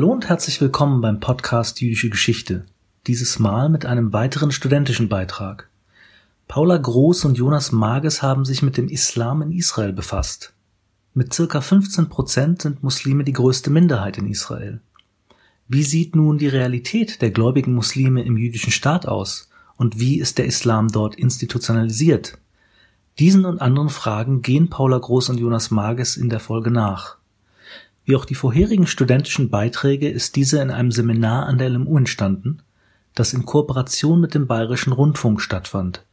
Hallo 0.00 0.12
und 0.12 0.30
herzlich 0.30 0.62
willkommen 0.62 1.02
beim 1.02 1.20
Podcast 1.20 1.82
Jüdische 1.82 2.08
Geschichte. 2.08 2.64
Dieses 3.06 3.38
Mal 3.38 3.68
mit 3.68 3.84
einem 3.84 4.14
weiteren 4.14 4.50
studentischen 4.50 5.10
Beitrag. 5.10 5.68
Paula 6.48 6.78
Groß 6.78 7.26
und 7.26 7.36
Jonas 7.36 7.70
Mages 7.70 8.22
haben 8.22 8.46
sich 8.46 8.62
mit 8.62 8.78
dem 8.78 8.88
Islam 8.88 9.42
in 9.42 9.52
Israel 9.52 9.92
befasst. 9.92 10.54
Mit 11.12 11.34
circa 11.34 11.60
15 11.60 12.08
Prozent 12.08 12.62
sind 12.62 12.82
Muslime 12.82 13.24
die 13.24 13.34
größte 13.34 13.68
Minderheit 13.68 14.16
in 14.16 14.26
Israel. 14.26 14.80
Wie 15.68 15.82
sieht 15.82 16.16
nun 16.16 16.38
die 16.38 16.48
Realität 16.48 17.20
der 17.20 17.30
gläubigen 17.30 17.74
Muslime 17.74 18.22
im 18.22 18.38
jüdischen 18.38 18.72
Staat 18.72 19.06
aus? 19.06 19.50
Und 19.76 20.00
wie 20.00 20.18
ist 20.18 20.38
der 20.38 20.46
Islam 20.46 20.88
dort 20.88 21.14
institutionalisiert? 21.14 22.38
Diesen 23.18 23.44
und 23.44 23.60
anderen 23.60 23.90
Fragen 23.90 24.40
gehen 24.40 24.70
Paula 24.70 24.96
Groß 24.96 25.28
und 25.28 25.38
Jonas 25.40 25.70
Mages 25.70 26.16
in 26.16 26.30
der 26.30 26.40
Folge 26.40 26.70
nach. 26.70 27.19
Wie 28.04 28.16
auch 28.16 28.24
die 28.24 28.34
vorherigen 28.34 28.86
studentischen 28.86 29.50
Beiträge 29.50 30.08
ist 30.08 30.36
diese 30.36 30.60
in 30.60 30.70
einem 30.70 30.92
Seminar 30.92 31.46
an 31.46 31.58
der 31.58 31.70
LMU 31.70 31.98
entstanden, 31.98 32.62
das 33.14 33.32
in 33.32 33.44
Kooperation 33.44 34.20
mit 34.20 34.34
dem 34.34 34.46
Bayerischen 34.46 34.92
Rundfunk 34.92 35.40
stattfand. 35.40 36.04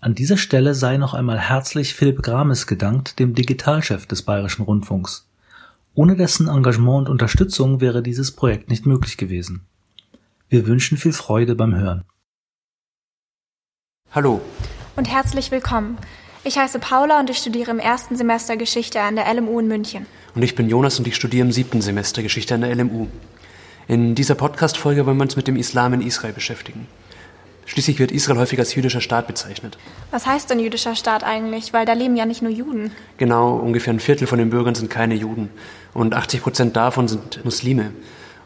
An 0.00 0.14
dieser 0.14 0.36
Stelle 0.36 0.74
sei 0.74 0.96
noch 0.96 1.14
einmal 1.14 1.38
herzlich 1.38 1.94
Philipp 1.94 2.22
Grames 2.22 2.66
gedankt, 2.66 3.18
dem 3.18 3.34
Digitalchef 3.34 4.06
des 4.06 4.22
Bayerischen 4.22 4.62
Rundfunks. 4.62 5.28
Ohne 5.94 6.14
dessen 6.14 6.48
Engagement 6.48 7.06
und 7.06 7.08
Unterstützung 7.08 7.80
wäre 7.80 8.02
dieses 8.02 8.30
Projekt 8.30 8.70
nicht 8.70 8.86
möglich 8.86 9.16
gewesen. 9.16 9.66
Wir 10.48 10.68
wünschen 10.68 10.96
viel 10.96 11.12
Freude 11.12 11.56
beim 11.56 11.74
Hören. 11.74 12.04
Hallo. 14.12 14.40
Und 14.94 15.08
herzlich 15.08 15.50
willkommen. 15.50 15.98
Ich 16.44 16.56
heiße 16.56 16.78
Paula 16.78 17.18
und 17.18 17.28
ich 17.28 17.38
studiere 17.38 17.72
im 17.72 17.80
ersten 17.80 18.16
Semester 18.16 18.56
Geschichte 18.56 19.00
an 19.00 19.16
der 19.16 19.32
LMU 19.34 19.58
in 19.58 19.66
München. 19.66 20.06
Und 20.38 20.44
ich 20.44 20.54
bin 20.54 20.68
Jonas 20.68 21.00
und 21.00 21.08
ich 21.08 21.16
studiere 21.16 21.44
im 21.44 21.50
siebten 21.50 21.80
Semester 21.80 22.22
Geschichte 22.22 22.54
an 22.54 22.60
der 22.60 22.72
LMU. 22.72 23.08
In 23.88 24.14
dieser 24.14 24.36
Podcast-Folge 24.36 25.04
wollen 25.04 25.16
wir 25.16 25.24
uns 25.24 25.34
mit 25.34 25.48
dem 25.48 25.56
Islam 25.56 25.94
in 25.94 26.00
Israel 26.00 26.32
beschäftigen. 26.32 26.86
Schließlich 27.66 27.98
wird 27.98 28.12
Israel 28.12 28.38
häufig 28.38 28.60
als 28.60 28.72
jüdischer 28.72 29.00
Staat 29.00 29.26
bezeichnet. 29.26 29.78
Was 30.12 30.26
heißt 30.26 30.48
denn 30.48 30.60
jüdischer 30.60 30.94
Staat 30.94 31.24
eigentlich? 31.24 31.72
Weil 31.72 31.86
da 31.86 31.92
leben 31.94 32.14
ja 32.14 32.24
nicht 32.24 32.40
nur 32.40 32.52
Juden. 32.52 32.92
Genau, 33.16 33.56
ungefähr 33.56 33.92
ein 33.92 33.98
Viertel 33.98 34.28
von 34.28 34.38
den 34.38 34.50
Bürgern 34.50 34.76
sind 34.76 34.90
keine 34.90 35.16
Juden. 35.16 35.50
Und 35.92 36.14
80 36.14 36.40
Prozent 36.40 36.76
davon 36.76 37.08
sind 37.08 37.44
Muslime. 37.44 37.90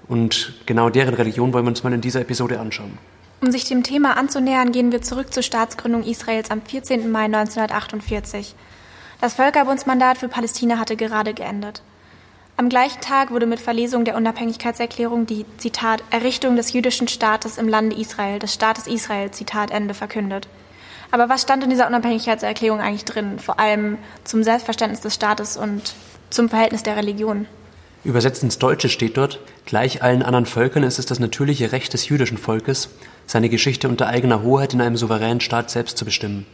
Und 0.09 0.55
genau 0.65 0.89
deren 0.89 1.13
Religion 1.13 1.53
wollen 1.53 1.67
wir 1.67 1.73
uns 1.73 1.85
mal 1.85 1.93
in 1.93 2.01
dieser 2.01 2.23
Episode 2.23 2.59
anschauen. 2.59 2.97
Um 3.43 3.53
sich 3.53 3.65
dem 3.65 3.83
Thema 3.83 4.17
anzunähern, 4.17 4.73
gehen 4.73 4.93
wir 4.93 5.03
zurück 5.03 5.35
zur 5.35 5.43
Staatsgründung 5.43 6.05
Israels 6.05 6.51
am 6.51 6.63
14. 6.63 7.13
Mai 7.13 7.25
1948. 7.25 8.55
Das 9.23 9.35
Völkerbundsmandat 9.35 10.19
für 10.19 10.27
Palästina 10.27 10.81
hatte 10.81 10.97
gerade 10.97 11.33
geendet. 11.33 11.81
Am 12.57 12.69
gleichen 12.69 13.01
Tag 13.01 13.31
wurde 13.31 13.47
mit 13.47 13.61
Verlesung 13.61 14.05
der 14.05 14.17
Unabhängigkeitserklärung 14.17 15.27
die 15.27 15.47
Zitat 15.59 16.03
Errichtung 16.11 16.57
des 16.57 16.73
jüdischen 16.73 17.07
Staates 17.07 17.57
im 17.57 17.69
Lande 17.69 17.95
Israel, 17.95 18.41
des 18.41 18.53
Staates 18.53 18.89
Israel 18.89 19.31
Zitat 19.31 19.71
Ende 19.71 19.95
verkündet. 19.95 20.49
Aber 21.13 21.29
was 21.29 21.43
stand 21.43 21.63
in 21.63 21.71
dieser 21.71 21.87
Unabhängigkeitserklärung 21.87 22.81
eigentlich 22.81 23.05
drin, 23.05 23.39
vor 23.39 23.61
allem 23.61 23.97
zum 24.25 24.43
Selbstverständnis 24.43 25.03
des 25.03 25.15
Staates 25.15 25.57
und 25.57 25.95
zum 26.31 26.49
Verhältnis 26.49 26.83
der 26.83 26.97
Religion? 26.97 27.47
Übersetzt 28.03 28.43
ins 28.43 28.59
Deutsche 28.59 28.89
steht 28.89 29.17
dort, 29.17 29.39
gleich 29.67 30.03
allen 30.03 30.25
anderen 30.25 30.47
Völkern 30.47 30.83
ist 30.83 30.99
es 30.99 31.07
das 31.07 31.21
natürliche 31.21 31.71
Recht 31.71 31.93
des 31.93 32.09
jüdischen 32.09 32.39
Volkes, 32.39 32.89
seine 33.29 33.49
Geschichte 33.49 33.89
unter 33.89 34.09
eigener 34.09 34.43
Hoheit 34.43 34.75
in 34.75 34.81
einem 34.81 34.97
souveränen 34.97 35.41
Staat 35.41 35.71
selbst 35.71 35.97
zu 35.97 36.05
bestimmen. 36.05 36.45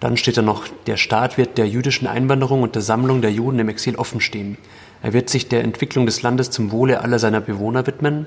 Dann 0.00 0.16
steht 0.16 0.36
da 0.36 0.42
noch, 0.42 0.68
der 0.86 0.96
Staat 0.96 1.38
wird 1.38 1.58
der 1.58 1.68
jüdischen 1.68 2.06
Einwanderung 2.06 2.62
und 2.62 2.74
der 2.74 2.82
Sammlung 2.82 3.20
der 3.20 3.32
Juden 3.32 3.58
im 3.58 3.68
Exil 3.68 3.96
offenstehen. 3.96 4.56
Er 5.02 5.12
wird 5.12 5.28
sich 5.28 5.48
der 5.48 5.64
Entwicklung 5.64 6.06
des 6.06 6.22
Landes 6.22 6.50
zum 6.50 6.70
Wohle 6.70 7.00
aller 7.00 7.18
seiner 7.18 7.40
Bewohner 7.40 7.86
widmen. 7.86 8.26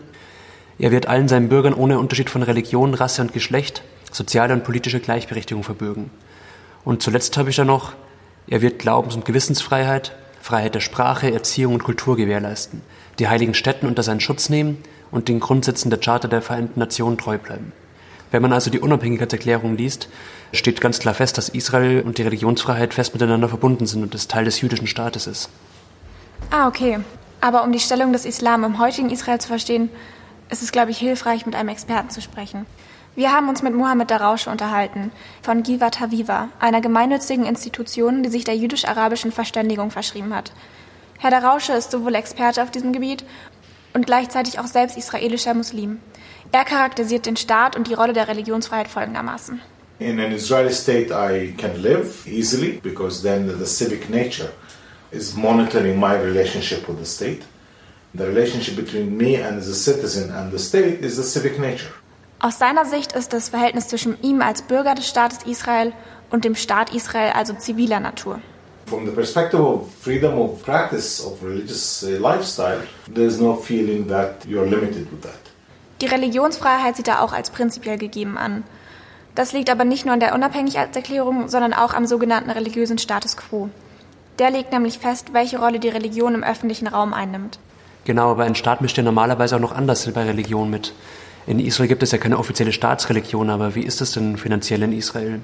Er 0.80 0.92
wird 0.92 1.08
allen 1.08 1.28
seinen 1.28 1.50
Bürgern 1.50 1.74
ohne 1.74 2.00
Unterschied 2.00 2.30
von 2.30 2.44
Religion, 2.44 2.94
Rasse 2.94 3.22
und 3.22 3.34
Geschlecht 3.34 3.84
soziale 4.12 4.54
und 4.54 4.64
politische 4.64 5.00
Gleichberechtigung 5.00 5.64
verbürgen. 5.64 6.12
Und 6.84 7.02
zuletzt 7.02 7.38
habe 7.38 7.50
ich 7.50 7.56
da 7.56 7.66
noch, 7.66 7.94
er 8.48 8.62
wird 8.62 8.80
Glaubens- 8.80 9.16
und 9.16 9.26
Gewissensfreiheit, 9.26 10.16
Freiheit 10.42 10.76
der 10.76 10.80
Sprache, 10.80 11.32
Erziehung 11.32 11.76
und 11.76 11.84
Kultur 11.84 12.18
gewährleisten, 12.18 12.82
die 13.20 13.28
heiligen 13.28 13.54
Städten 13.54 13.86
unter 13.86 14.04
seinen 14.04 14.20
Schutz 14.20 14.50
nehmen 14.50 14.80
und 15.12 15.28
den 15.28 15.40
Grundsätzen 15.40 15.90
der 15.90 16.00
Charta 16.00 16.28
der 16.28 16.42
Vereinten 16.42 16.80
Nationen 16.80 17.18
treu 17.18 17.38
bleiben. 17.38 17.72
Wenn 18.32 18.42
man 18.42 18.54
also 18.54 18.72
die 18.72 18.80
Unabhängigkeitserklärung 18.80 19.76
liest, 19.76 20.08
steht 20.54 20.82
ganz 20.82 21.00
klar 21.00 21.14
fest, 21.14 21.38
dass 21.38 21.50
Israel 21.50 22.02
und 22.02 22.18
die 22.18 22.24
Religionsfreiheit 22.24 22.94
fest 22.94 23.14
miteinander 23.14 23.50
verbunden 23.50 23.86
sind 23.86 24.04
und 24.04 24.16
es 24.16 24.28
Teil 24.28 24.46
des 24.46 24.62
jüdischen 24.62 24.88
Staates 24.88 25.28
ist. 25.28 25.50
Ah, 26.50 26.68
okay. 26.68 27.00
Aber 27.42 27.64
um 27.64 27.72
die 27.72 27.80
Stellung 27.80 28.14
des 28.14 28.26
Islam 28.26 28.64
im 28.64 28.80
heutigen 28.80 29.10
Israel 29.10 29.40
zu 29.40 29.50
verstehen, 29.50 29.90
ist 30.50 30.62
es, 30.62 30.72
glaube 30.72 30.92
ich, 30.92 30.98
hilfreich, 30.98 31.46
mit 31.46 31.56
einem 31.56 31.70
Experten 31.70 32.10
zu 32.10 32.22
sprechen. 32.22 32.66
Wir 33.16 33.34
haben 33.34 33.50
uns 33.50 33.62
mit 33.62 33.76
Mohammed 33.76 34.10
Darausche 34.10 34.50
unterhalten, 34.50 35.12
von 35.42 35.64
Givat 35.64 36.00
Haviva, 36.00 36.48
einer 36.60 36.80
gemeinnützigen 36.80 37.46
Institution, 37.46 38.24
die 38.24 38.30
sich 38.30 38.46
der 38.46 38.56
jüdisch-arabischen 38.56 39.34
Verständigung 39.34 39.92
verschrieben 39.92 40.34
hat. 40.34 40.54
Herr 41.20 41.32
Darausche 41.32 41.74
ist 41.74 41.92
sowohl 41.92 42.16
Experte 42.16 42.64
auf 42.64 42.72
diesem 42.72 42.94
Gebiet 42.94 43.26
und 43.94 44.06
gleichzeitig 44.06 44.60
auch 44.60 44.66
selbst 44.66 44.98
israelischer 44.98 45.54
Muslim. 45.54 46.00
Er 46.54 46.66
charakterisiert 46.66 47.26
den 47.26 47.38
Staat 47.38 47.78
und 47.78 47.88
die 47.88 47.94
Rolle 47.94 48.12
der 48.12 48.28
Religionsfreiheit 48.28 48.90
folgendermaßen. 48.90 49.62
In 50.00 50.20
an 50.20 50.32
Israeli 50.32 50.74
state, 50.74 51.12
I 51.14 51.54
can 51.58 51.82
live 51.82 52.28
easily 52.28 52.80
because 52.84 53.22
then 53.22 53.48
the 53.48 53.66
civic 53.66 54.10
nature 54.10 54.50
is 55.12 55.36
monitoring 55.36 56.00
my 56.00 56.16
relationship 56.16 56.88
with 56.90 56.98
the 56.98 57.06
state. 57.06 57.44
The 58.14 58.26
relationship 58.26 58.76
between 58.76 59.16
me 59.16 59.38
and 59.38 59.62
the 59.62 59.74
citizen 59.74 60.32
and 60.32 60.52
the 60.52 60.60
state 60.60 61.00
is 61.02 61.16
the 61.16 61.24
civic 61.24 61.58
nature. 61.60 61.92
Aus 62.40 62.58
seiner 62.58 62.86
Sicht 62.86 63.14
ist 63.14 63.32
das 63.32 63.50
Verhältnis 63.50 63.88
zwischen 63.88 64.18
ihm 64.22 64.42
als 64.42 64.64
Bürger 64.64 64.96
des 64.96 65.08
Staates 65.08 65.40
Israel 65.46 65.94
und 66.32 66.44
dem 66.44 66.56
Staat 66.56 66.94
Israel 66.94 67.32
also 67.34 67.54
ziviler 67.54 68.00
Natur. 68.00 68.42
From 68.88 69.06
the 69.06 69.12
perspective 69.12 69.62
of 69.62 69.88
freedom 70.02 70.40
of 70.40 70.62
practice 70.64 71.24
of 71.24 71.42
religious 71.44 72.04
uh, 72.04 72.18
lifestyle, 72.20 72.82
there 73.14 73.28
is 73.28 73.40
no 73.40 73.56
feeling 73.56 74.08
that 74.08 74.44
you 74.46 74.60
are 74.60 74.68
limited 74.68 75.10
with 75.12 75.22
that. 75.22 75.51
Die 76.02 76.08
Religionsfreiheit 76.08 76.96
sieht 76.96 77.08
er 77.08 77.22
auch 77.22 77.32
als 77.32 77.52
prinzipiell 77.52 77.98
gegeben 77.98 78.38
an. 78.38 78.64
Das 79.36 79.54
liegt 79.54 79.70
aber 79.70 79.86
nicht 79.86 80.06
nur 80.06 80.14
an 80.14 80.20
der 80.20 80.34
Unabhängigkeitserklärung, 80.34 81.48
sondern 81.48 81.74
auch 81.74 81.94
am 81.94 82.06
sogenannten 82.06 82.50
religiösen 82.50 82.98
Status 82.98 83.38
quo. 83.38 83.70
Der 84.40 84.50
legt 84.50 84.72
nämlich 84.72 84.98
fest, 84.98 85.34
welche 85.34 85.60
Rolle 85.60 85.80
die 85.80 85.90
Religion 85.90 86.34
im 86.34 86.44
öffentlichen 86.44 86.88
Raum 86.88 87.14
einnimmt. 87.14 87.60
Genau, 88.06 88.32
aber 88.32 88.44
ein 88.44 88.56
Staat 88.56 88.82
mischt 88.82 88.98
ja 88.98 89.04
normalerweise 89.04 89.56
auch 89.56 89.60
noch 89.60 89.76
anders 89.76 90.12
bei 90.12 90.24
Religion 90.24 90.70
mit. 90.70 90.94
In 91.46 91.60
Israel 91.60 91.88
gibt 91.88 92.02
es 92.02 92.12
ja 92.12 92.18
keine 92.18 92.40
offizielle 92.40 92.74
Staatsreligion, 92.74 93.50
aber 93.50 93.76
wie 93.76 93.84
ist 93.84 94.02
es 94.02 94.14
denn 94.14 94.38
finanziell 94.38 94.82
in 94.82 94.94
Israel? 94.94 95.42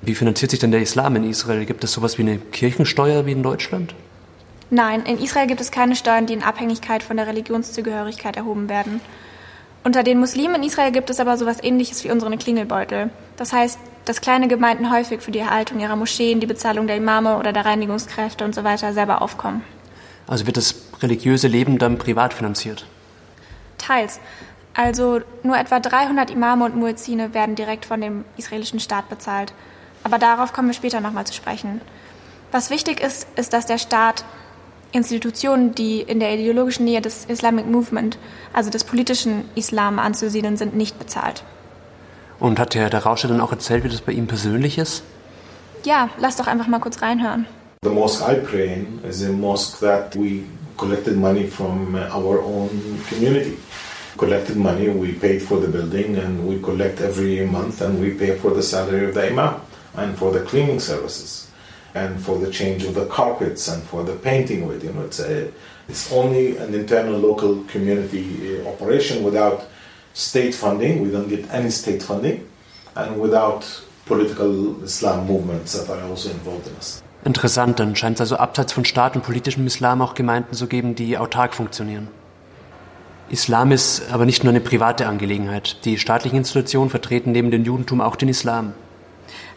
Wie 0.00 0.14
finanziert 0.14 0.52
sich 0.52 0.60
denn 0.60 0.70
der 0.70 0.80
Islam 0.80 1.16
in 1.16 1.24
Israel? 1.28 1.64
Gibt 1.64 1.82
es 1.82 1.92
sowas 1.92 2.18
wie 2.18 2.22
eine 2.22 2.38
Kirchensteuer 2.38 3.26
wie 3.26 3.32
in 3.32 3.42
Deutschland? 3.42 3.94
Nein, 4.70 5.04
in 5.06 5.18
Israel 5.18 5.48
gibt 5.48 5.60
es 5.60 5.72
keine 5.72 5.96
Steuern, 5.96 6.26
die 6.26 6.34
in 6.34 6.42
Abhängigkeit 6.42 7.02
von 7.02 7.16
der 7.16 7.26
Religionszugehörigkeit 7.26 8.36
erhoben 8.36 8.68
werden. 8.68 9.00
Unter 9.84 10.02
den 10.02 10.18
Muslimen 10.18 10.56
in 10.56 10.64
Israel 10.64 10.92
gibt 10.92 11.08
es 11.10 11.20
aber 11.20 11.36
sowas 11.36 11.62
ähnliches 11.62 12.04
wie 12.04 12.10
unsere 12.10 12.36
Klingelbeutel. 12.36 13.10
Das 13.36 13.52
heißt, 13.52 13.78
dass 14.04 14.20
kleine 14.20 14.48
Gemeinden 14.48 14.90
häufig 14.90 15.20
für 15.20 15.30
die 15.30 15.38
Erhaltung 15.38 15.80
ihrer 15.80 15.96
Moscheen, 15.96 16.40
die 16.40 16.46
Bezahlung 16.46 16.86
der 16.86 16.96
Imame 16.96 17.36
oder 17.38 17.52
der 17.52 17.64
Reinigungskräfte 17.64 18.44
und 18.44 18.54
so 18.54 18.64
weiter 18.64 18.92
selber 18.92 19.22
aufkommen. 19.22 19.62
Also 20.26 20.46
wird 20.46 20.56
das 20.56 20.74
religiöse 21.02 21.48
Leben 21.48 21.78
dann 21.78 21.98
privat 21.98 22.34
finanziert? 22.34 22.86
Teils. 23.78 24.20
Also 24.74 25.20
nur 25.42 25.56
etwa 25.56 25.80
300 25.80 26.30
Imame 26.30 26.64
und 26.64 26.76
Muezzine 26.76 27.34
werden 27.34 27.54
direkt 27.54 27.84
von 27.84 28.00
dem 28.00 28.24
israelischen 28.36 28.80
Staat 28.80 29.08
bezahlt. 29.08 29.52
Aber 30.04 30.18
darauf 30.18 30.52
kommen 30.52 30.68
wir 30.68 30.74
später 30.74 31.00
nochmal 31.00 31.26
zu 31.26 31.34
sprechen. 31.34 31.80
Was 32.52 32.70
wichtig 32.70 33.00
ist, 33.00 33.26
ist, 33.36 33.52
dass 33.52 33.66
der 33.66 33.78
Staat 33.78 34.24
Institutionen, 34.92 35.74
die 35.74 36.00
in 36.00 36.18
der 36.18 36.34
ideologischen 36.34 36.84
Nähe 36.84 37.00
des 37.00 37.26
Islamic 37.26 37.66
Movement, 37.66 38.18
also 38.52 38.70
des 38.70 38.84
politischen 38.84 39.44
Islam 39.54 39.98
anzusiedeln 39.98 40.56
sind, 40.56 40.74
nicht 40.76 40.98
bezahlt. 40.98 41.44
Und 42.40 42.58
hat 42.58 42.74
der, 42.74 42.88
der 42.88 43.02
Rauscher 43.02 43.28
dann 43.28 43.40
auch 43.40 43.52
erzählt, 43.52 43.84
wie 43.84 43.88
das 43.88 44.00
bei 44.00 44.12
ihm 44.12 44.26
persönlich 44.26 44.78
ist? 44.78 45.02
Ja, 45.84 46.08
lass 46.18 46.36
doch 46.36 46.46
einfach 46.46 46.68
mal 46.68 46.80
kurz 46.80 47.02
reinhören. 47.02 47.46
The 47.82 47.90
mosque 47.90 48.22
I 48.28 48.34
pray 48.34 48.74
in 48.74 49.00
is 49.08 49.22
a 49.22 49.30
mosque 49.30 49.80
that 49.80 50.16
we 50.16 50.44
collected 50.76 51.16
money 51.16 51.46
from 51.46 51.94
our 51.94 52.40
own 52.42 52.70
community. 53.08 53.56
Collected 54.16 54.56
money, 54.56 54.88
we 54.88 55.12
paid 55.12 55.42
for 55.42 55.60
the 55.60 55.68
building, 55.68 56.16
and 56.16 56.48
we 56.48 56.60
collect 56.60 57.00
every 57.00 57.46
month, 57.46 57.82
and 57.82 58.00
we 58.00 58.10
pay 58.10 58.36
for 58.36 58.52
the 58.52 58.62
salary 58.62 59.06
of 59.06 59.14
the 59.14 59.28
imam 59.28 59.60
and 59.96 60.16
for 60.16 60.32
the 60.32 60.40
cleaning 60.40 60.80
services 60.80 61.47
and 61.94 62.20
for 62.20 62.38
the 62.38 62.50
change 62.50 62.84
of 62.84 62.94
the 62.94 63.06
carpets 63.06 63.68
and 63.68 63.82
for 63.82 64.04
the 64.04 64.14
painting 64.14 64.62
of 64.64 64.70
it. 64.72 64.84
You 64.84 64.92
know, 64.92 65.02
it's 65.02 65.20
a, 65.20 65.50
it's 65.88 66.12
only 66.12 66.56
an 66.56 66.74
internal 66.74 67.18
local 67.18 67.64
community 67.64 68.60
uh, 68.60 68.68
operation 68.68 69.24
without 69.24 69.66
state 70.12 70.54
funding. 70.54 71.02
We 71.02 71.10
don't 71.10 71.28
get 71.28 71.48
any 71.52 71.70
state 71.70 72.02
funding, 72.02 72.46
and 72.94 73.20
without 73.20 73.64
political 74.06 74.82
Islam 74.82 75.26
movements 75.26 75.72
that 75.72 75.88
are 75.90 76.02
also 76.08 76.30
involved 76.30 76.66
in 76.66 76.74
us. 76.76 77.02
Interessant, 77.24 77.78
dann 77.78 77.96
scheint 77.96 78.16
es 78.16 78.20
also 78.20 78.36
abseits 78.36 78.72
von 78.72 78.84
Staat 78.84 79.16
und 79.16 79.22
politischem 79.22 79.66
Islam 79.66 80.00
auch 80.02 80.14
Gemeinden 80.14 80.54
zu 80.54 80.66
geben, 80.66 80.94
die 80.94 81.18
autark 81.18 81.54
funktionieren. 81.54 82.08
Islam 83.28 83.72
ist 83.72 84.10
aber 84.10 84.24
nicht 84.24 84.44
nur 84.44 84.52
eine 84.52 84.60
private 84.60 85.06
Angelegenheit. 85.06 85.84
Die 85.84 85.98
staatlichen 85.98 86.38
Institutionen 86.38 86.88
vertreten 86.88 87.32
neben 87.32 87.50
dem 87.50 87.64
Judentum 87.64 88.00
auch 88.00 88.16
den 88.16 88.28
Islam. 88.28 88.72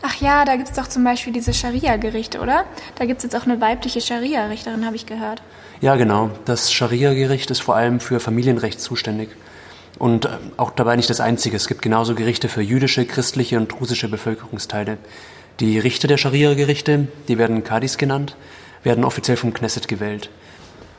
Ach 0.01 0.15
ja, 0.21 0.45
da 0.45 0.55
gibt 0.55 0.69
es 0.69 0.75
doch 0.75 0.87
zum 0.87 1.03
Beispiel 1.03 1.33
diese 1.33 1.53
Scharia-Gerichte, 1.53 2.39
oder? 2.39 2.65
Da 2.95 3.05
gibt 3.05 3.19
es 3.19 3.23
jetzt 3.23 3.35
auch 3.35 3.45
eine 3.45 3.61
weibliche 3.61 4.01
Scharia-Richterin, 4.01 4.85
habe 4.85 4.95
ich 4.95 5.05
gehört. 5.05 5.41
Ja, 5.81 5.95
genau. 5.95 6.31
Das 6.45 6.71
Scharia-Gericht 6.71 7.51
ist 7.51 7.61
vor 7.61 7.75
allem 7.75 7.99
für 7.99 8.19
Familienrecht 8.19 8.79
zuständig. 8.79 9.29
Und 9.99 10.25
äh, 10.25 10.29
auch 10.57 10.71
dabei 10.71 10.95
nicht 10.95 11.09
das 11.09 11.19
einzige. 11.19 11.55
Es 11.55 11.67
gibt 11.67 11.81
genauso 11.81 12.15
Gerichte 12.15 12.49
für 12.49 12.61
jüdische, 12.61 13.05
christliche 13.05 13.57
und 13.57 13.79
russische 13.79 14.09
Bevölkerungsteile. 14.09 14.97
Die 15.59 15.77
Richter 15.77 16.07
der 16.07 16.17
Scharia-Gerichte, 16.17 17.07
die 17.27 17.37
werden 17.37 17.63
Kadis 17.63 17.97
genannt, 17.97 18.35
werden 18.83 19.03
offiziell 19.03 19.37
vom 19.37 19.53
Knesset 19.53 19.87
gewählt. 19.87 20.29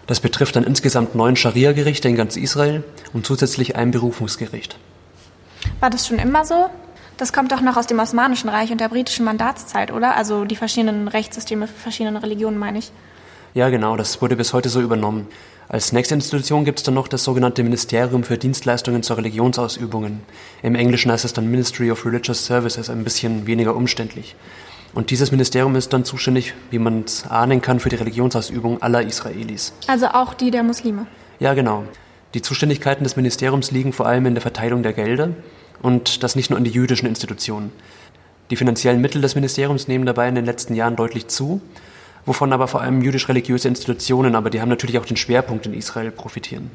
Das 0.06 0.20
betrifft 0.20 0.56
dann 0.56 0.64
insgesamt 0.64 1.14
neun 1.14 1.36
Scharia-Gerichte 1.36 2.08
in 2.08 2.16
ganz 2.16 2.36
Israel 2.36 2.84
und 3.12 3.26
zusätzlich 3.26 3.76
ein 3.76 3.90
Berufungsgericht. 3.90 4.76
War 5.80 5.90
das 5.90 6.06
schon 6.06 6.18
immer 6.18 6.44
so? 6.44 6.68
Das 7.16 7.32
kommt 7.32 7.52
doch 7.52 7.60
noch 7.60 7.76
aus 7.76 7.86
dem 7.86 7.98
Osmanischen 7.98 8.48
Reich 8.48 8.70
und 8.72 8.80
der 8.80 8.88
britischen 8.88 9.24
Mandatszeit, 9.24 9.92
oder? 9.92 10.16
Also 10.16 10.44
die 10.44 10.56
verschiedenen 10.56 11.08
Rechtssysteme 11.08 11.66
für 11.66 11.78
verschiedene 11.78 12.22
Religionen, 12.22 12.58
meine 12.58 12.78
ich. 12.78 12.90
Ja, 13.54 13.68
genau, 13.68 13.96
das 13.96 14.22
wurde 14.22 14.34
bis 14.34 14.52
heute 14.52 14.70
so 14.70 14.80
übernommen. 14.80 15.26
Als 15.68 15.92
nächste 15.92 16.14
Institution 16.14 16.64
gibt 16.64 16.78
es 16.78 16.84
dann 16.84 16.94
noch 16.94 17.08
das 17.08 17.24
sogenannte 17.24 17.62
Ministerium 17.62 18.24
für 18.24 18.36
Dienstleistungen 18.36 19.02
zur 19.02 19.18
Religionsausübungen. 19.18 20.20
Im 20.62 20.74
Englischen 20.74 21.12
heißt 21.12 21.24
es 21.24 21.32
dann 21.32 21.50
Ministry 21.50 21.90
of 21.90 22.04
Religious 22.04 22.46
Services, 22.46 22.90
ein 22.90 23.04
bisschen 23.04 23.46
weniger 23.46 23.76
umständlich. 23.76 24.36
Und 24.94 25.10
dieses 25.10 25.30
Ministerium 25.30 25.74
ist 25.76 25.92
dann 25.92 26.04
zuständig, 26.04 26.54
wie 26.70 26.78
man 26.78 27.04
es 27.04 27.26
ahnen 27.26 27.62
kann, 27.62 27.80
für 27.80 27.88
die 27.88 27.96
Religionsausübung 27.96 28.82
aller 28.82 29.02
Israelis. 29.02 29.72
Also 29.86 30.08
auch 30.08 30.34
die 30.34 30.50
der 30.50 30.62
Muslime. 30.62 31.06
Ja, 31.40 31.54
genau. 31.54 31.84
Die 32.34 32.42
Zuständigkeiten 32.42 33.04
des 33.04 33.16
Ministeriums 33.16 33.70
liegen 33.70 33.92
vor 33.92 34.06
allem 34.06 34.26
in 34.26 34.34
der 34.34 34.42
Verteilung 34.42 34.82
der 34.82 34.92
Gelder 34.92 35.30
und 35.82 36.22
das 36.22 36.36
nicht 36.36 36.50
nur 36.50 36.58
in 36.58 36.64
die 36.64 36.70
jüdischen 36.70 37.06
Institutionen. 37.06 37.72
Die 38.50 38.56
finanziellen 38.56 39.00
Mittel 39.00 39.20
des 39.20 39.34
Ministeriums 39.34 39.88
nehmen 39.88 40.06
dabei 40.06 40.28
in 40.28 40.34
den 40.34 40.44
letzten 40.44 40.74
Jahren 40.74 40.96
deutlich 40.96 41.28
zu, 41.28 41.60
wovon 42.26 42.52
aber 42.52 42.68
vor 42.68 42.80
allem 42.80 43.02
jüdisch-religiöse 43.02 43.68
Institutionen, 43.68 44.34
aber 44.34 44.50
die 44.50 44.60
haben 44.60 44.68
natürlich 44.68 44.98
auch 44.98 45.06
den 45.06 45.16
Schwerpunkt 45.16 45.66
in 45.66 45.74
Israel, 45.74 46.10
profitieren. 46.10 46.70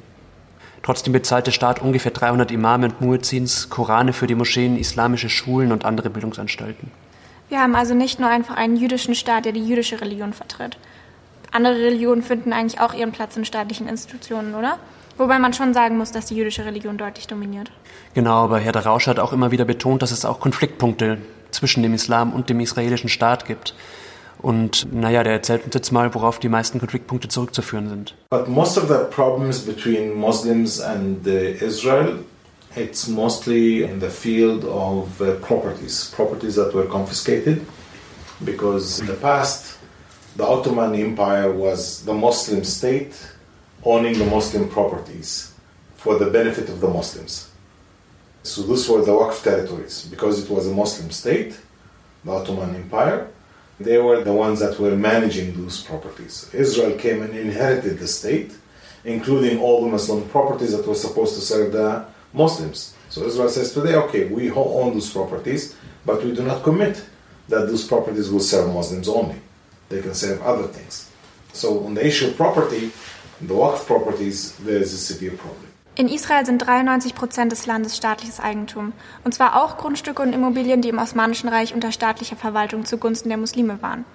Trotzdem 0.84 1.14
bezahlt 1.14 1.48
der 1.48 1.52
Staat 1.52 1.82
ungefähr 1.82 2.12
300 2.12 2.52
Imame 2.52 2.88
und 2.88 3.02
Muezzins, 3.02 3.70
Korane 3.70 4.14
für 4.14 4.28
die 4.28 4.36
Moscheen, 4.36 4.78
islamische 4.78 5.30
Schulen 5.30 5.72
und 5.72 5.86
andere 5.86 6.10
Bildungsanstalten. 6.10 6.92
Wir 7.50 7.60
haben 7.60 7.76
also 7.76 7.94
nicht 7.94 8.20
nur 8.20 8.30
einfach 8.30 8.56
einen 8.56 8.76
jüdischen 8.76 9.16
Staat, 9.16 9.46
der 9.46 9.54
die 9.54 9.66
jüdische 9.66 10.02
Religion 10.02 10.34
vertritt. 10.34 10.78
Andere 11.52 11.76
Religionen 11.76 12.22
finden 12.22 12.54
eigentlich 12.54 12.80
auch 12.82 12.94
ihren 12.94 13.12
Platz 13.12 13.38
in 13.38 13.46
staatlichen 13.46 13.88
Institutionen, 13.88 14.54
oder? 14.54 14.80
Wobei 15.18 15.40
man 15.40 15.54
schon 15.54 15.74
sagen 15.74 15.98
muss, 15.98 16.12
dass 16.12 16.28
die 16.28 16.36
jüdische 16.36 16.64
Religion 16.66 16.98
deutlich 16.98 17.28
dominiert. 17.28 17.72
Genau, 18.14 18.44
aber 18.44 18.60
Herr 18.60 18.76
Rausch 18.76 19.08
hat 19.08 19.20
auch 19.20 19.34
immer 19.34 19.52
wieder 19.52 19.66
betont, 19.66 20.02
dass 20.02 20.12
es 20.12 20.26
auch 20.26 20.40
Konfliktpunkte 20.40 21.18
zwischen 21.52 21.82
dem 21.82 21.94
Islam 21.94 22.34
und 22.34 22.50
dem 22.50 22.60
israelischen 22.60 23.10
Staat 23.10 23.46
gibt. 23.46 23.74
Und 24.40 24.94
naja, 24.94 25.24
der 25.24 25.34
erzählt 25.34 25.66
uns 25.66 25.74
jetzt 25.74 25.92
mal, 25.92 26.14
worauf 26.14 26.38
die 26.38 26.50
meisten 26.50 26.78
Konfliktpunkte 26.80 27.28
zurückzuführen 27.28 27.90
sind. 27.90 28.16
But 28.30 28.48
most 28.48 28.78
of 28.78 28.88
the 28.88 29.06
problems 29.10 29.60
between 29.60 30.14
Muslims 30.14 30.80
and 30.80 31.26
uh, 31.26 31.32
Israel, 31.32 32.20
it's 32.76 33.08
mostly 33.08 33.82
in 33.82 34.00
the 34.00 34.10
field 34.10 34.64
of 34.64 35.20
uh, 35.20 35.32
properties, 35.42 36.14
properties 36.16 36.56
that 36.56 36.76
were 36.76 36.88
confiscated, 36.88 37.62
because 38.42 39.00
in 39.00 39.08
the 39.08 39.14
past 39.14 39.80
the 40.38 40.44
Ottoman 40.44 40.94
Empire 40.94 41.52
was 41.52 42.04
the 42.06 42.14
Muslim 42.14 42.64
state 42.64 43.16
owning 43.88 44.18
the 44.20 44.26
Muslim 44.26 44.70
properties 44.70 45.54
for 45.96 46.18
the 46.20 46.30
benefit 46.30 46.68
of 46.70 46.82
the 46.82 46.88
Muslims. 46.88 47.50
So 48.44 48.62
those 48.64 48.88
were 48.90 49.04
the 49.04 49.12
Waqf 49.12 49.44
territories 49.44 50.08
because 50.10 50.44
it 50.44 50.50
was 50.50 50.68
a 50.68 50.74
Muslim 50.74 51.10
state, 51.12 51.58
the 52.24 52.32
Ottoman 52.32 52.76
Empire. 52.76 53.28
They 53.80 53.98
were 53.98 54.24
the 54.24 54.34
ones 54.34 54.60
that 54.60 54.80
were 54.80 54.96
managing 54.96 55.50
those 55.62 55.84
properties. 55.84 56.50
Israel 56.54 56.98
came 56.98 57.22
and 57.22 57.34
inherited 57.38 58.00
the 58.00 58.08
state, 58.08 58.52
including 59.06 59.60
all 59.60 59.84
the 59.86 59.92
Muslim 59.98 60.28
properties 60.30 60.72
that 60.76 60.86
were 60.86 60.96
supposed 60.96 61.36
to 61.36 61.42
serve 61.42 61.72
the 61.72 62.06
Muslims. 62.34 62.96
So 63.10 63.24
Israel 63.24 63.50
says 63.50 63.74
today, 63.74 63.96
okay, 63.96 64.26
we 64.26 64.52
own 64.52 64.94
those 64.94 65.12
properties, 65.12 65.76
but 66.06 66.24
we 66.24 66.34
do 66.34 66.44
not 66.44 66.64
commit 66.64 67.04
that 67.48 67.68
those 67.68 67.88
properties 67.88 68.30
will 68.30 68.42
serve 68.42 68.74
Muslims 68.74 69.08
only. 69.08 69.40
They 69.90 70.02
can 70.02 70.14
serve 70.14 70.42
other 70.42 70.68
things. 70.68 71.10
So 71.54 71.86
on 71.86 71.94
the 71.94 72.06
issue 72.06 72.28
of 72.28 72.36
property, 72.36 72.92
In 75.96 76.08
Israel 76.08 76.46
sind 76.46 76.60
93 76.60 77.14
Prozent 77.14 77.52
des 77.52 77.66
Landes 77.66 77.96
staatliches 77.96 78.40
Eigentum. 78.40 78.94
Und 79.24 79.34
zwar 79.34 79.62
auch 79.62 79.78
Grundstücke 79.78 80.22
und 80.22 80.34
Immobilien, 80.34 80.82
die 80.82 80.90
im 80.90 80.98
Osmanischen 80.98 81.50
Reich 81.50 81.74
unter 81.74 81.92
staatlicher 81.92 82.36
Verwaltung 82.36 82.86
zugunsten 82.86 83.30
der 83.30 83.38
Muslime 83.38 83.82
waren. 83.82 84.06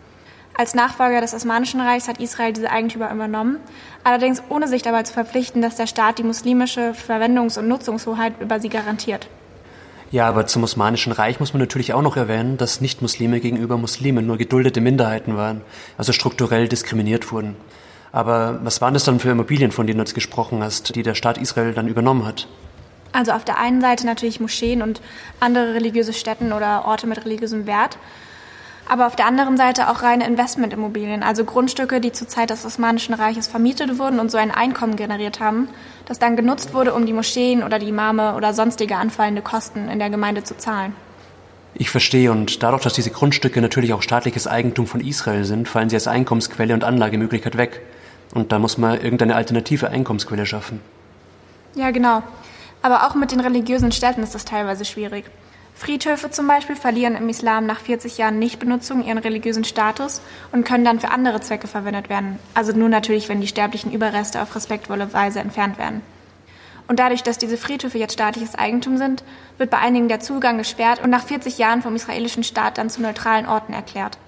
Als 0.55 0.75
Nachfolger 0.75 1.21
des 1.21 1.35
Osmanischen 1.35 1.81
Reichs 1.81 2.09
hat 2.09 2.21
Israel 2.21 2.53
diese 2.53 2.71
Eigentümer 2.71 3.13
übernommen, 3.13 3.59
allerdings 4.05 4.43
ohne 4.49 4.69
sich 4.69 4.83
dabei 4.83 5.03
zu 5.05 5.13
verpflichten, 5.13 5.63
dass 5.63 5.77
der 5.77 5.87
Staat 5.87 6.19
die 6.19 6.25
muslimische 6.25 6.93
Verwendungs- 6.93 7.59
und 7.59 7.69
Nutzungshoheit 7.69 8.35
über 8.41 8.61
sie 8.61 8.69
garantiert. 8.69 9.29
Ja, 10.11 10.29
aber 10.29 10.47
zum 10.47 10.63
Osmanischen 10.63 11.13
Reich 11.13 11.41
muss 11.41 11.55
man 11.55 11.61
natürlich 11.61 11.95
auch 11.95 12.03
noch 12.03 12.19
erwähnen, 12.19 12.59
dass 12.59 12.83
Nicht-Muslime 12.83 13.41
gegenüber 13.41 13.79
Muslimen 13.79 14.27
nur 14.27 14.37
geduldete 14.37 14.83
Minderheiten 14.83 15.39
waren, 15.39 15.63
also 15.97 16.13
strukturell 16.13 16.69
diskriminiert 16.69 17.33
wurden. 17.33 17.57
Aber 18.13 18.61
was 18.63 18.81
waren 18.81 18.95
das 18.95 19.05
dann 19.05 19.21
für 19.21 19.31
Immobilien, 19.31 19.73
von 19.73 19.87
denen 19.87 19.99
du 19.99 20.03
jetzt 20.05 20.15
gesprochen 20.15 20.63
hast, 20.63 20.95
die 20.95 21.03
der 21.03 21.15
Staat 21.15 21.39
Israel 21.39 21.73
dann 21.73 21.89
übernommen 21.89 22.27
hat? 22.27 22.47
Also 23.13 23.33
auf 23.33 23.45
der 23.45 23.59
einen 23.59 23.81
Seite 23.81 24.07
natürlich 24.07 24.41
Moscheen 24.41 24.83
und 24.83 25.01
andere 25.41 25.75
religiöse 25.75 26.13
Stätten 26.13 26.53
oder 26.53 26.85
Orte 26.87 27.07
mit 27.07 27.25
religiösem 27.25 27.67
Wert, 27.67 27.99
aber 28.89 29.07
auf 29.07 29.17
der 29.17 29.27
anderen 29.27 29.57
Seite 29.57 29.89
auch 29.89 30.03
reine 30.03 30.27
Investmentimmobilien, 30.27 31.23
also 31.23 31.45
Grundstücke, 31.45 32.01
die 32.01 32.13
zur 32.13 32.29
Zeit 32.29 32.51
des 32.51 32.65
Osmanischen 32.67 33.15
Reiches 33.15 33.49
vermietet 33.49 33.99
wurden 33.99 34.19
und 34.19 34.31
so 34.31 34.39
ein 34.39 34.51
Einkommen 34.51 34.97
generiert 34.97 35.41
haben, 35.41 35.69
das 36.07 36.19
dann 36.19 36.37
genutzt 36.37 36.75
wurde, 36.75 36.93
um 36.93 37.07
die 37.07 37.13
Moscheen 37.13 37.63
oder 37.63 37.79
die 37.79 37.89
Imame 37.89 38.35
oder 38.35 38.53
sonstige 38.55 38.97
anfallende 38.97 39.41
Kosten 39.41 39.89
in 39.89 39.99
der 39.99 40.11
Gemeinde 40.11 40.43
zu 40.43 40.57
zahlen. 40.57 40.95
Ich 41.75 41.91
verstehe 41.91 42.31
und 42.31 42.63
dadurch, 42.63 42.83
dass 42.83 42.93
diese 42.93 43.11
Grundstücke 43.11 43.63
natürlich 43.63 43.93
auch 43.95 44.03
staatliches 44.03 44.47
Eigentum 44.47 44.87
von 44.87 45.01
Israel 45.01 45.45
sind, 45.45 45.69
fallen 45.69 45.89
sie 45.89 45.97
als 45.97 46.07
Einkommensquelle 46.07 46.75
und 46.75 46.85
Anlagemöglichkeit 46.85 47.57
weg. 47.57 47.81
Und 48.33 48.53
da 48.53 48.59
muss 48.59 48.79
man 48.79 49.01
irgendeine 49.01 49.37
alternative 49.37 49.91
Einkommensquelle 49.91 50.47
schaffen. 50.47 50.81
Ja, 51.75 51.91
genau. 51.91 52.23
Aber 52.83 53.07
auch 53.07 53.15
mit 53.15 53.31
den 53.31 53.41
religiösen 53.41 53.93
Städten 53.93 54.23
ist 54.23 54.35
das 54.35 54.45
teilweise 54.45 54.85
schwierig. 54.85 55.25
Friedhöfe 55.75 56.31
zum 56.31 56.47
Beispiel 56.47 56.77
verlieren 56.77 57.17
im 57.17 57.29
Islam 57.29 57.67
nach 57.67 57.81
40 57.81 58.19
Jahren 58.19 58.39
Nichtbenutzung 58.39 59.05
ihren 59.05 59.19
religiösen 59.19 59.65
Status 59.65 60.21
und 60.53 60.65
können 60.65 60.85
dann 60.85 61.01
für 61.01 61.11
andere 61.11 61.41
Zwecke 61.41 61.67
verwendet 61.67 62.09
werden. 62.09 62.39
Also 62.55 62.73
nur 62.73 62.89
natürlich, 62.89 63.29
wenn 63.29 63.41
die 63.41 63.47
sterblichen 63.47 63.93
Überreste 63.93 64.43
auf 64.43 64.55
respektvolle 64.55 65.13
Weise 65.13 65.41
entfernt 65.41 65.79
werden. 65.79 66.03
Und 66.89 66.99
dadurch, 66.99 67.23
dass 67.23 67.39
diese 67.39 67.57
Friedhöfe 67.57 67.99
jetzt 67.99 68.15
staatliches 68.15 68.55
Eigentum 68.55 68.99
sind, 68.99 69.25
wird 69.57 69.71
bei 69.71 69.79
einigen 69.79 70.09
der 70.09 70.21
Zugang 70.21 70.59
gesperrt 70.59 71.03
und 71.03 71.11
nach 71.11 71.25
40 71.25 71.59
Jahren 71.59 71.83
vom 71.83 71.97
israelischen 71.97 72.45
Staat 72.45 72.77
dann 72.79 72.91
zu 72.91 73.01
neutralen 73.01 73.47
Orten 73.47 73.73
erklärt. 73.73 74.19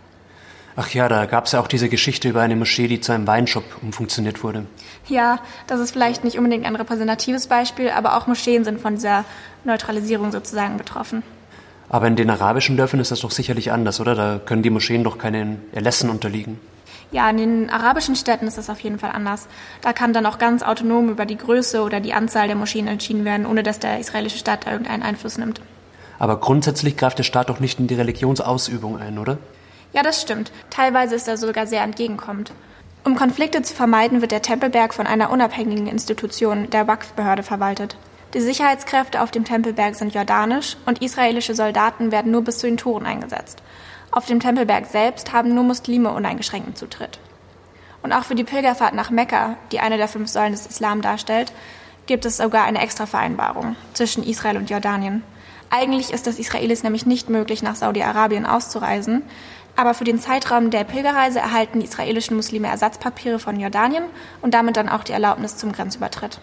Ach 0.76 0.90
ja, 0.90 1.09
da 1.09 1.26
gab 1.26 1.47
es 1.47 1.52
ja 1.52 1.61
auch 1.61 1.69
diese 1.69 1.88
Geschichte 1.88 2.28
über 2.28 2.43
eine 2.43 2.57
Moschee, 2.57 2.88
die 2.88 3.00
zu 3.00 3.12
einem 3.12 3.26
Weinshop 3.28 3.64
umfunktioniert 3.83 4.43
wurde. 4.43 4.66
Ja, 5.07 5.38
das 5.69 5.78
ist 5.78 5.93
vielleicht 5.93 6.25
nicht 6.25 6.37
unbedingt 6.37 6.66
ein 6.66 6.75
repräsentatives 6.75 7.47
Beispiel, 7.47 7.90
aber 7.90 8.16
auch 8.16 8.26
Moscheen 8.26 8.64
sind 8.64 8.81
von 8.81 8.95
dieser 8.95 9.25
Neutralisierung 9.62 10.33
sozusagen 10.33 10.76
betroffen. 10.76 11.23
Aber 11.88 12.09
in 12.09 12.16
den 12.16 12.28
arabischen 12.28 12.76
Dörfern 12.76 12.99
ist 12.99 13.12
das 13.12 13.21
doch 13.21 13.31
sicherlich 13.31 13.71
anders, 13.71 14.00
oder? 14.00 14.16
Da 14.16 14.40
können 14.45 14.62
die 14.62 14.71
Moscheen 14.71 15.04
doch 15.04 15.16
keinen 15.16 15.62
Erlässen 15.73 16.11
unterliegen. 16.11 16.59
Ja, 17.12 17.31
in 17.31 17.37
den 17.37 17.71
arabischen 17.71 18.16
Städten 18.16 18.49
ist 18.49 18.59
das 18.59 18.69
auf 18.69 18.81
jeden 18.81 18.99
Fall 18.99 19.12
anders. 19.12 19.47
Da 19.83 19.93
kann 19.93 20.12
dann 20.12 20.26
auch 20.26 20.38
ganz 20.38 20.64
autonom 20.64 21.09
über 21.11 21.26
die 21.26 21.37
Größe 21.37 21.83
oder 21.83 22.00
die 22.00 22.14
Anzahl 22.14 22.49
der 22.49 22.57
Moscheen 22.57 22.88
entschieden 22.88 23.25
werden, 23.25 23.47
ohne 23.47 23.62
dass 23.62 23.78
der 23.78 24.00
israelische 24.00 24.38
Staat 24.38 24.66
da 24.66 24.73
irgendeinen 24.73 25.04
Einfluss 25.04 25.38
nimmt. 25.38 25.61
Aber 26.19 26.40
grundsätzlich 26.40 26.97
greift 26.97 27.19
der 27.19 27.23
Staat 27.23 27.50
doch 27.50 27.61
nicht 27.61 27.78
in 27.78 27.87
die 27.87 27.95
Religionsausübung 27.95 28.99
ein, 28.99 29.19
oder? 29.21 29.38
Ja, 29.94 30.02
das 30.02 30.20
stimmt. 30.20 30.50
Teilweise 30.70 31.14
ist 31.14 31.28
er 31.28 31.36
sogar 31.36 31.66
sehr 31.66 31.82
entgegenkommend. 31.82 32.52
Um 33.04 33.14
Konflikte 33.14 33.62
zu 33.62 33.74
vermeiden, 33.74 34.20
wird 34.20 34.32
der 34.32 34.42
Tempelberg 34.42 34.92
von 34.92 35.06
einer 35.06 35.30
unabhängigen 35.30 35.86
Institution, 35.86 36.68
der 36.70 36.88
Waqf-Behörde, 36.88 37.42
verwaltet. 37.42 37.96
Die 38.34 38.40
Sicherheitskräfte 38.40 39.22
auf 39.22 39.30
dem 39.30 39.44
Tempelberg 39.44 39.94
sind 39.94 40.12
jordanisch 40.12 40.76
und 40.86 41.00
israelische 41.00 41.54
Soldaten 41.54 42.10
werden 42.10 42.32
nur 42.32 42.42
bis 42.42 42.58
zu 42.58 42.66
den 42.66 42.76
Toren 42.76 43.06
eingesetzt. 43.06 43.62
Auf 44.10 44.26
dem 44.26 44.40
Tempelberg 44.40 44.86
selbst 44.86 45.32
haben 45.32 45.54
nur 45.54 45.62
Muslime 45.62 46.10
uneingeschränkten 46.12 46.74
Zutritt. 46.74 47.20
Und 48.02 48.12
auch 48.12 48.24
für 48.24 48.34
die 48.34 48.44
Pilgerfahrt 48.44 48.94
nach 48.94 49.10
Mekka, 49.10 49.56
die 49.70 49.78
eine 49.78 49.96
der 49.96 50.08
fünf 50.08 50.28
Säulen 50.28 50.52
des 50.52 50.66
Islam 50.66 51.02
darstellt, 51.02 51.52
gibt 52.06 52.24
es 52.24 52.38
sogar 52.38 52.64
eine 52.64 52.80
Extra-Vereinbarung 52.80 53.76
zwischen 53.92 54.24
Israel 54.24 54.56
und 54.56 54.70
Jordanien. 54.70 55.22
Eigentlich 55.70 56.12
ist 56.12 56.26
es 56.26 56.38
Israelis 56.38 56.82
nämlich 56.82 57.06
nicht 57.06 57.28
möglich, 57.28 57.62
nach 57.62 57.76
Saudi-Arabien 57.76 58.46
auszureisen, 58.46 59.22
aber 59.76 59.95
für 59.95 60.04
den 60.04 60.19
Zeitraum 60.19 60.71
der 60.71 60.85
Pilgerreise 60.85 61.38
erhalten 61.38 61.81
die 61.81 61.87
israelischen 61.87 62.37
Muslime 62.37 62.69
Ersatzpapiere 62.69 63.38
von 63.38 63.59
Jordanien 63.59 64.04
und 64.43 64.54
damit 64.54 64.76
dann 64.76 64.88
auch 64.88 65.04
die 65.04 65.12
Erlaubnis 65.12 65.57
zum 65.57 65.73
Grenzübertritt. 65.73 66.40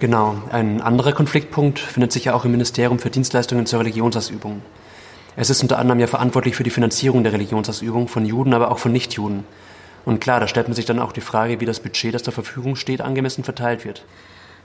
Genau. 0.00 0.36
Ein 0.50 0.80
anderer 0.80 1.12
Konfliktpunkt 1.12 1.78
findet 1.78 2.12
sich 2.12 2.26
ja 2.26 2.34
auch 2.34 2.44
im 2.44 2.50
Ministerium 2.50 2.98
für 2.98 3.10
Dienstleistungen 3.10 3.64
zur 3.64 3.80
Religionsausübung. 3.80 4.60
Es 5.36 5.50
ist 5.50 5.62
unter 5.62 5.78
anderem 5.78 6.00
ja 6.00 6.06
verantwortlich 6.06 6.56
für 6.56 6.62
die 6.62 6.70
Finanzierung 6.70 7.24
der 7.24 7.32
Religionsausübung 7.32 8.08
von 8.08 8.24
Juden, 8.24 8.54
aber 8.54 8.70
auch 8.70 8.78
von 8.78 8.92
Nichtjuden. 8.92 9.44
Und 10.04 10.20
klar, 10.20 10.38
da 10.38 10.46
stellt 10.46 10.68
man 10.68 10.74
sich 10.74 10.84
dann 10.84 10.98
auch 10.98 11.12
die 11.12 11.20
Frage, 11.20 11.60
wie 11.60 11.64
das 11.64 11.80
Budget, 11.80 12.14
das 12.14 12.22
zur 12.22 12.34
Verfügung 12.34 12.76
steht, 12.76 13.00
angemessen 13.00 13.42
verteilt 13.42 13.84
wird. 13.84 14.04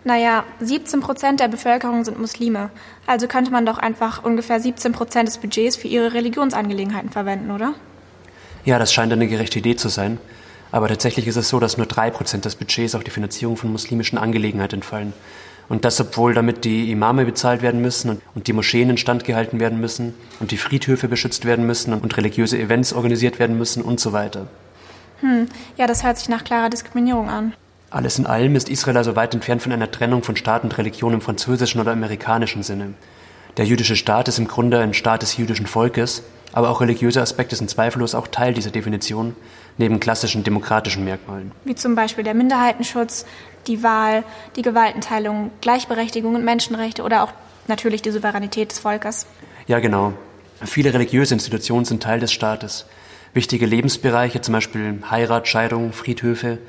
Naja, 0.03 0.45
17 0.61 1.01
Prozent 1.01 1.39
der 1.39 1.49
Bevölkerung 1.49 2.05
sind 2.05 2.19
Muslime. 2.19 2.69
Also 3.05 3.27
könnte 3.27 3.51
man 3.51 3.65
doch 3.65 3.77
einfach 3.77 4.23
ungefähr 4.23 4.59
17 4.59 4.93
Prozent 4.93 5.27
des 5.27 5.37
Budgets 5.37 5.75
für 5.75 5.87
ihre 5.87 6.13
Religionsangelegenheiten 6.13 7.09
verwenden, 7.09 7.51
oder? 7.51 7.73
Ja, 8.63 8.79
das 8.79 8.93
scheint 8.93 9.11
eine 9.11 9.27
gerechte 9.27 9.59
Idee 9.59 9.75
zu 9.75 9.89
sein. 9.89 10.17
Aber 10.71 10.87
tatsächlich 10.87 11.27
ist 11.27 11.35
es 11.35 11.49
so, 11.49 11.59
dass 11.59 11.77
nur 11.77 11.87
drei 11.87 12.11
Prozent 12.11 12.45
des 12.45 12.55
Budgets 12.55 12.95
auf 12.95 13.03
die 13.03 13.11
Finanzierung 13.11 13.57
von 13.57 13.71
muslimischen 13.71 14.17
Angelegenheiten 14.17 14.75
entfallen. 14.75 15.13
Und 15.67 15.85
das, 15.85 15.99
obwohl 16.01 16.33
damit 16.33 16.65
die 16.65 16.91
Imame 16.91 17.25
bezahlt 17.25 17.61
werden 17.61 17.81
müssen 17.81 18.21
und 18.33 18.47
die 18.47 18.53
Moscheen 18.53 18.89
instand 18.89 19.23
gehalten 19.23 19.59
werden 19.59 19.79
müssen 19.79 20.15
und 20.39 20.51
die 20.51 20.57
Friedhöfe 20.57 21.07
beschützt 21.07 21.45
werden 21.45 21.65
müssen 21.65 21.93
und 21.93 22.17
religiöse 22.17 22.57
Events 22.57 22.91
organisiert 22.93 23.37
werden 23.37 23.57
müssen 23.57 23.83
und 23.83 23.99
so 23.99 24.11
weiter. 24.11 24.47
Hm, 25.21 25.47
ja, 25.77 25.85
das 25.85 26.03
hört 26.03 26.17
sich 26.17 26.29
nach 26.29 26.43
klarer 26.43 26.69
Diskriminierung 26.69 27.29
an. 27.29 27.53
Alles 27.91 28.19
in 28.19 28.27
allem 28.27 28.55
ist 28.55 28.69
Israel 28.69 28.97
also 28.97 29.15
weit 29.15 29.33
entfernt 29.33 29.63
von 29.63 29.71
einer 29.71 29.89
Trennung 29.89 30.23
von 30.23 30.35
Staat 30.35 30.63
und 30.63 30.77
Religion 30.77 31.13
im 31.13 31.21
französischen 31.21 31.81
oder 31.81 31.91
amerikanischen 31.91 32.61
Sinne. 32.61 32.93
Der 33.57 33.65
jüdische 33.65 33.95
Staat 33.95 34.27
ist 34.27 34.37
im 34.37 34.47
Grunde 34.47 34.79
ein 34.79 34.93
Staat 34.93 35.23
des 35.23 35.37
jüdischen 35.37 35.65
Volkes, 35.65 36.23
aber 36.53 36.69
auch 36.69 36.81
religiöse 36.81 37.21
Aspekte 37.21 37.55
sind 37.55 37.69
zweifellos 37.69 38.13
auch 38.13 38.27
Teil 38.27 38.53
dieser 38.53 38.69
Definition, 38.69 39.35
neben 39.77 39.99
klassischen 39.99 40.43
demokratischen 40.43 41.03
Merkmalen. 41.03 41.51
Wie 41.65 41.75
zum 41.75 41.95
Beispiel 41.95 42.23
der 42.23 42.35
Minderheitenschutz, 42.35 43.25
die 43.65 43.81
Wahl, 43.81 44.23
die 44.55 44.61
Gewaltenteilung, 44.61 45.49
Gleichberechtigung 45.61 46.35
und 46.35 46.43
Menschenrechte 46.43 47.01
oder 47.03 47.23
auch 47.23 47.33
natürlich 47.67 48.01
die 48.01 48.11
Souveränität 48.11 48.71
des 48.71 48.79
Volkes. 48.79 49.25
Ja, 49.67 49.79
genau. 49.79 50.13
Viele 50.63 50.93
religiöse 50.93 51.33
Institutionen 51.33 51.85
sind 51.85 52.03
Teil 52.03 52.19
des 52.19 52.31
Staates. 52.31 52.85
Wichtige 53.33 53.65
Lebensbereiche, 53.65 54.41
zum 54.41 54.53
Beispiel 54.53 54.99
Heirat, 55.09 55.47
Scheidung, 55.47 55.93
Friedhöfe, 55.93 56.59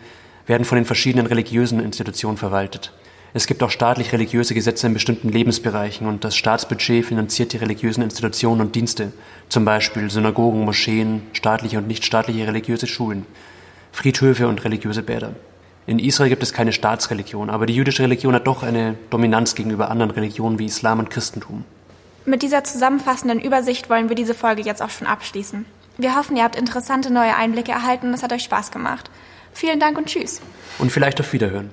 werden 0.50 0.64
von 0.64 0.76
den 0.76 0.84
verschiedenen 0.84 1.26
religiösen 1.26 1.78
Institutionen 1.78 2.36
verwaltet. 2.36 2.92
Es 3.32 3.46
gibt 3.46 3.62
auch 3.62 3.70
staatlich-religiöse 3.70 4.52
Gesetze 4.52 4.88
in 4.88 4.94
bestimmten 4.94 5.28
Lebensbereichen 5.28 6.08
und 6.08 6.24
das 6.24 6.36
Staatsbudget 6.36 7.06
finanziert 7.06 7.52
die 7.52 7.58
religiösen 7.58 8.02
Institutionen 8.02 8.60
und 8.60 8.74
Dienste, 8.74 9.12
zum 9.48 9.64
Beispiel 9.64 10.10
Synagogen, 10.10 10.64
Moscheen, 10.64 11.22
staatliche 11.34 11.78
und 11.78 11.86
nichtstaatliche 11.86 12.48
religiöse 12.48 12.88
Schulen, 12.88 13.26
Friedhöfe 13.92 14.48
und 14.48 14.64
religiöse 14.64 15.04
Bäder. 15.04 15.34
In 15.86 16.00
Israel 16.00 16.30
gibt 16.30 16.42
es 16.42 16.52
keine 16.52 16.72
Staatsreligion, 16.72 17.48
aber 17.48 17.66
die 17.66 17.74
jüdische 17.76 18.02
Religion 18.02 18.34
hat 18.34 18.48
doch 18.48 18.64
eine 18.64 18.96
Dominanz 19.10 19.54
gegenüber 19.54 19.88
anderen 19.88 20.10
Religionen 20.10 20.58
wie 20.58 20.66
Islam 20.66 20.98
und 20.98 21.10
Christentum. 21.10 21.64
Mit 22.26 22.42
dieser 22.42 22.64
zusammenfassenden 22.64 23.40
Übersicht 23.40 23.88
wollen 23.88 24.08
wir 24.08 24.16
diese 24.16 24.34
Folge 24.34 24.62
jetzt 24.62 24.82
auch 24.82 24.90
schon 24.90 25.06
abschließen. 25.06 25.64
Wir 25.96 26.16
hoffen, 26.16 26.36
ihr 26.36 26.42
habt 26.42 26.56
interessante 26.56 27.12
neue 27.12 27.36
Einblicke 27.36 27.70
erhalten 27.70 28.08
und 28.08 28.14
es 28.14 28.24
hat 28.24 28.32
euch 28.32 28.42
Spaß 28.42 28.72
gemacht. 28.72 29.10
Vielen 29.52 29.80
Dank 29.80 29.98
und 29.98 30.06
tschüss. 30.06 30.40
Und 30.78 30.90
vielleicht 30.90 31.20
auf 31.20 31.32
Wiederhören. 31.32 31.72